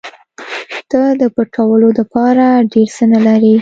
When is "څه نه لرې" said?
2.95-3.55